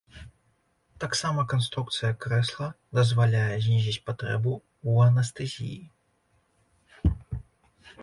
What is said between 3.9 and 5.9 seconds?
патрэбу ў анестэзіі.